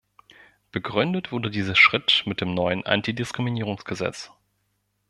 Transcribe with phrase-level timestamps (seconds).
[0.71, 4.31] Begründet wurde dieser Schritt mit dem neuen Antidiskriminierungsgesetz.